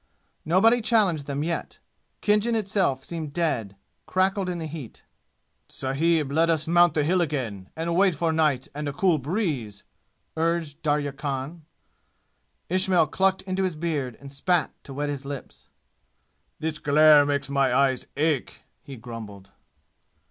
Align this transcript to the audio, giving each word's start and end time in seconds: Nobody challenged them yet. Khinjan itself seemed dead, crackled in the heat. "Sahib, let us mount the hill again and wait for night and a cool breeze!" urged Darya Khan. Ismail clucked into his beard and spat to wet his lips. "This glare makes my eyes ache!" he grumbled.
Nobody 0.45 0.81
challenged 0.81 1.27
them 1.27 1.43
yet. 1.43 1.77
Khinjan 2.23 2.55
itself 2.55 3.05
seemed 3.05 3.33
dead, 3.33 3.75
crackled 4.07 4.49
in 4.49 4.57
the 4.57 4.65
heat. 4.65 5.03
"Sahib, 5.69 6.31
let 6.31 6.49
us 6.49 6.65
mount 6.67 6.95
the 6.95 7.03
hill 7.03 7.21
again 7.21 7.69
and 7.75 7.95
wait 7.95 8.15
for 8.15 8.31
night 8.33 8.67
and 8.73 8.89
a 8.89 8.93
cool 8.93 9.19
breeze!" 9.19 9.83
urged 10.35 10.81
Darya 10.81 11.11
Khan. 11.13 11.65
Ismail 12.67 13.05
clucked 13.05 13.43
into 13.43 13.61
his 13.63 13.75
beard 13.75 14.17
and 14.19 14.33
spat 14.33 14.73
to 14.85 14.93
wet 14.95 15.07
his 15.09 15.23
lips. 15.23 15.69
"This 16.57 16.79
glare 16.79 17.23
makes 17.23 17.47
my 17.47 17.71
eyes 17.71 18.07
ache!" 18.17 18.63
he 18.81 18.95
grumbled. 18.95 19.51